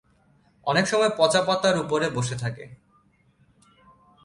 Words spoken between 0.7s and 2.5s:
অনেকসময় পচা পাতার উপর বসে